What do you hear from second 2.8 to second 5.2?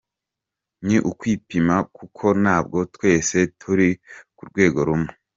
twese turi ku rwego rumwe.